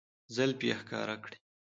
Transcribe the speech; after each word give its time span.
زلفې 0.35 0.67
يې 0.71 0.75
ښکاره 0.79 1.15
کړې 1.23 1.37